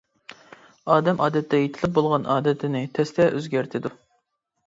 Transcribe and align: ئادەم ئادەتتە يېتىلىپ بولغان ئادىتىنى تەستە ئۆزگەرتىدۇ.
ئادەم 0.93 1.19
ئادەتتە 1.25 1.59
يېتىلىپ 1.59 1.93
بولغان 1.99 2.25
ئادىتىنى 2.35 2.83
تەستە 2.95 3.27
ئۆزگەرتىدۇ. 3.35 3.93